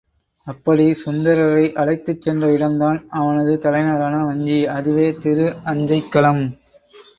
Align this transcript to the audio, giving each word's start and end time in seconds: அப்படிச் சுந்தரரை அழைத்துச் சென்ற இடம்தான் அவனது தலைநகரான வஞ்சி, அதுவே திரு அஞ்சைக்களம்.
அப்படிச் 0.47 0.95
சுந்தரரை 0.97 1.73
அழைத்துச் 1.73 2.21
சென்ற 2.21 2.49
இடம்தான் 2.51 3.07
அவனது 3.11 3.59
தலைநகரான 3.59 4.25
வஞ்சி, 4.25 4.59
அதுவே 4.69 5.07
திரு 5.19 5.47
அஞ்சைக்களம். 5.65 6.43